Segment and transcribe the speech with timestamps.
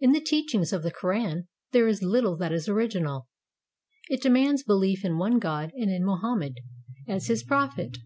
[0.00, 3.28] In the teachings of the Koran there is little that is original.
[4.08, 6.58] It demands belief in one God and in Mohammed
[7.06, 7.98] as his prophet.